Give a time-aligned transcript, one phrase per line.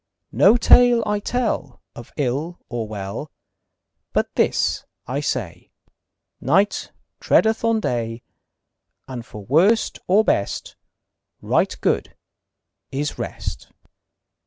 [0.31, 3.29] No tale I tell Of ill or well,
[4.13, 5.69] But this I say:
[6.39, 8.23] Night treadeth on day,
[9.07, 10.75] And for worst or best
[11.39, 12.15] Right good
[12.91, 13.69] is rest.